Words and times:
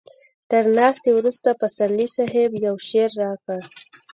تر 0.49 0.63
ناستې 0.77 1.09
وروسته 1.17 1.49
پسرلي 1.61 2.07
صاحب 2.15 2.51
يو 2.65 2.75
شعر 2.89 3.11
راکړ. 3.23 3.59